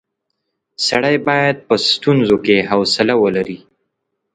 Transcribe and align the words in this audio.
سړی 0.87 1.15
باید 1.27 1.55
په 1.67 1.75
ستونزو 1.89 2.35
کې 2.45 2.67
حوصله 2.69 3.13
ولري. 3.23 3.57